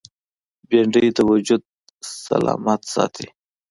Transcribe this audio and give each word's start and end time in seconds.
بېنډۍ 0.69 1.07
د 1.17 1.19
وجود 1.31 1.61
سلامت 2.25 2.81
ساتي 2.93 3.27